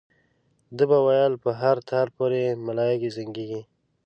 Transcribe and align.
ده 0.77 0.83
به 0.89 0.97
ویل 1.05 1.33
په 1.43 1.49
هر 1.61 1.77
تار 1.89 2.07
پورې 2.15 2.43
ملایکې 2.67 3.09
زنګېږي. 3.17 3.61